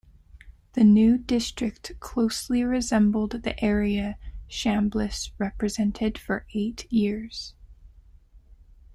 The 0.73 0.83
new 0.83 1.15
district 1.19 1.91
closely 1.99 2.63
resembled 2.63 3.43
the 3.43 3.63
area 3.63 4.17
Chambliss 4.49 5.29
represented 5.37 6.17
for 6.17 6.47
eight 6.55 6.91
years. 6.91 7.53